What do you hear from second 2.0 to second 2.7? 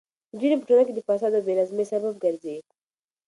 ګرځي.